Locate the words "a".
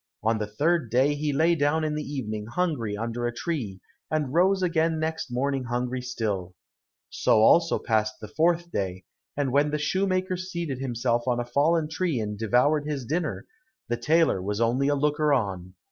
3.27-3.31, 11.39-11.45, 14.87-14.95